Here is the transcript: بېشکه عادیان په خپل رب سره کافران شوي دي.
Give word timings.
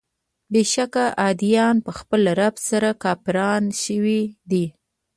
بېشکه 0.53 1.05
عادیان 1.21 1.75
په 1.85 1.91
خپل 1.99 2.21
رب 2.39 2.55
سره 2.69 2.89
کافران 3.03 3.63
شوي 3.83 4.21
دي. 4.51 4.65